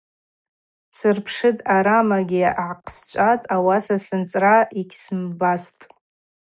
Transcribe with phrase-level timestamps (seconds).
[0.95, 5.81] Сырпшытӏ, ъарамакӏгьи гӏахъсчӏватӏ, ауаса сынцӏра йгьсымбастӏ.